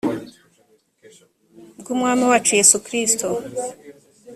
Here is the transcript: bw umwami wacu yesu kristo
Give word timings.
bw 1.79 1.87
umwami 1.95 2.23
wacu 2.31 2.51
yesu 2.59 2.75
kristo 2.85 3.27